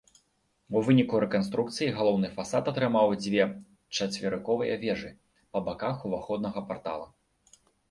[0.77, 3.43] У выніку рэканструкцыі галоўны фасад атрымаў дзве
[3.97, 5.15] чацверыковыя вежы
[5.51, 7.07] па баках уваходнага партала.